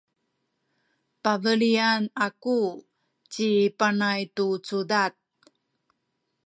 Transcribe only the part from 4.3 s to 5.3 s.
tu cudad.